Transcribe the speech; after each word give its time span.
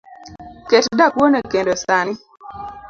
ket 0.69 0.85
dakuon 0.99 1.33
e 1.39 1.41
kendo 1.51 1.73
sani. 1.85 2.13